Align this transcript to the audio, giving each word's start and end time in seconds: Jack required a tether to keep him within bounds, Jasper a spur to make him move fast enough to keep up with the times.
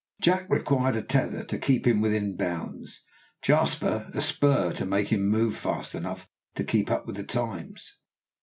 Jack 0.19 0.49
required 0.49 0.95
a 0.95 1.03
tether 1.03 1.43
to 1.43 1.59
keep 1.59 1.85
him 1.85 2.01
within 2.01 2.35
bounds, 2.35 3.03
Jasper 3.43 4.09
a 4.15 4.19
spur 4.19 4.73
to 4.73 4.83
make 4.83 5.09
him 5.09 5.29
move 5.29 5.55
fast 5.55 5.93
enough 5.93 6.27
to 6.55 6.63
keep 6.63 6.89
up 6.89 7.05
with 7.05 7.17
the 7.17 7.23
times. 7.23 7.97